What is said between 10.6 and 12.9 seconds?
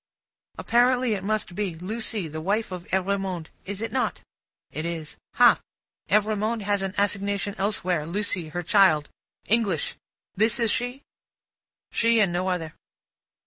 she?" She and no other.